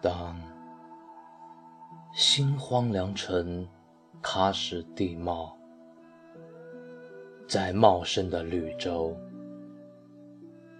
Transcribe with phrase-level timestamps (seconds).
[0.00, 0.40] 当
[2.14, 3.66] 心荒凉成
[4.22, 5.56] 喀什地貌，
[7.48, 9.16] 再茂盛的绿洲，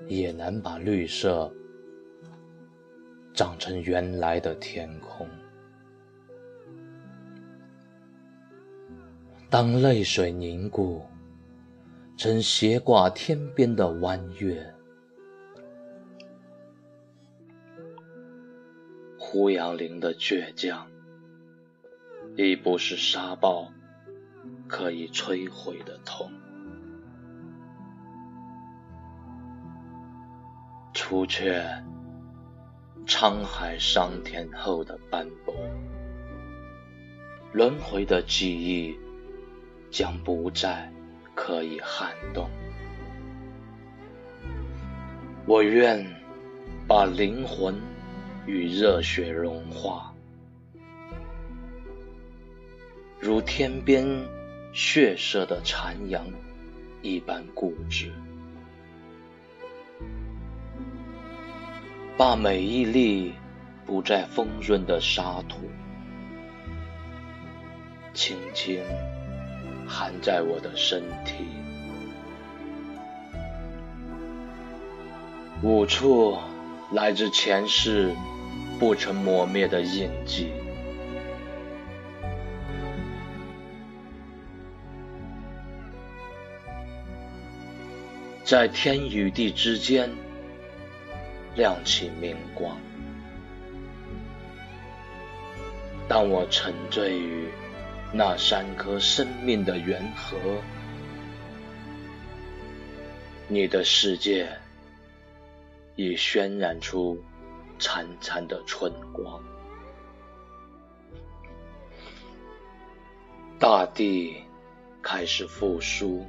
[0.07, 1.53] 也难把绿色
[3.35, 5.29] 长成原来的天空。
[9.51, 11.03] 当泪水凝固
[12.17, 14.76] 成斜挂天边的弯月。
[19.39, 20.87] 胡杨林的倔强，
[22.37, 23.71] 已不是沙暴
[24.67, 26.33] 可以摧毁的痛。
[30.95, 31.63] 除却
[33.07, 35.55] 沧海桑田后的斑驳，
[37.53, 38.99] 轮回的记忆
[39.91, 40.91] 将不再
[41.35, 42.49] 可以撼动。
[45.45, 46.03] 我愿
[46.89, 47.75] 把灵魂。
[48.47, 50.15] 与热血融化，
[53.19, 54.07] 如天边
[54.73, 56.25] 血色的残阳
[57.03, 58.13] 一般固执，
[62.17, 63.35] 把每一粒
[63.85, 65.69] 不再丰润的沙土，
[68.15, 68.81] 轻轻
[69.89, 71.47] 含在我的身体，
[75.63, 76.39] 五处
[76.93, 78.15] 来自前世。
[78.79, 80.53] 不曾磨灭的印记，
[88.45, 90.11] 在天与地之间
[91.55, 92.77] 亮起明光。
[96.07, 97.49] 当我沉醉于
[98.13, 100.37] 那三颗生命的缘河，
[103.49, 104.47] 你的世界
[105.95, 107.19] 已渲染出。
[107.79, 109.43] 潺潺的春光，
[113.59, 114.43] 大地
[115.03, 116.25] 开始复苏，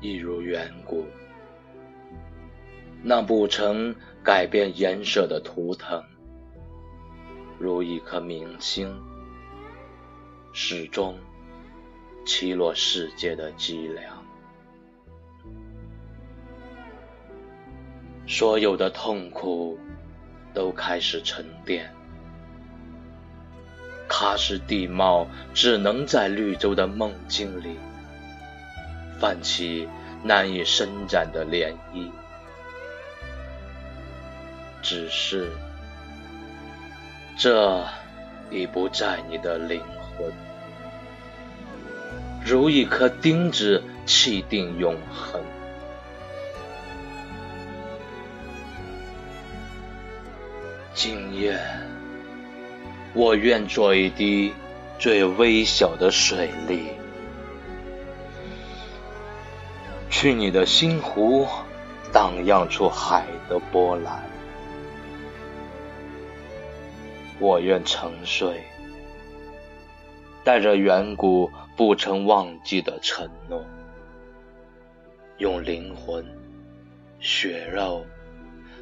[0.00, 1.04] 一如远古。
[3.02, 6.02] 那不曾改变颜色的图腾，
[7.58, 9.00] 如一颗明星，
[10.52, 11.16] 始终
[12.24, 14.25] 起落世界的脊梁。
[18.26, 19.78] 所有的痛苦
[20.52, 21.92] 都开始沉淀，
[24.08, 27.76] 喀什地貌只能在绿洲的梦境里
[29.20, 29.88] 泛起
[30.22, 32.10] 难以伸展的涟漪。
[34.82, 35.50] 只是，
[37.36, 37.84] 这
[38.50, 39.80] 已不在你的灵
[40.16, 40.32] 魂，
[42.44, 45.40] 如一颗钉子，气定永恒。
[50.98, 51.60] 今夜，
[53.12, 54.54] 我愿做一滴
[54.98, 56.86] 最微小的水粒，
[60.08, 61.46] 去你的心湖
[62.14, 64.22] 荡漾出海的波澜。
[67.38, 68.64] 我愿沉睡，
[70.44, 73.62] 带着远古不曾忘记的承诺，
[75.36, 76.24] 用灵魂、
[77.20, 78.02] 血肉。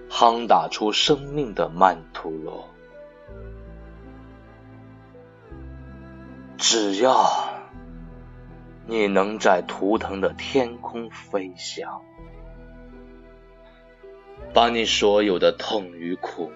[0.08, 2.68] 夯打出生命的曼陀罗，
[6.56, 7.26] 只要
[8.86, 12.00] 你能在图腾的天空飞翔，
[14.52, 16.52] 把你所有的痛与苦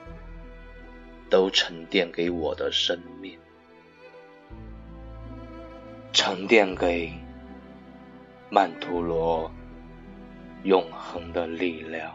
[1.28, 3.38] 都沉淀给我的生命，
[6.12, 7.12] 沉淀给
[8.50, 9.50] 曼陀罗
[10.62, 12.12] 永恒的力量。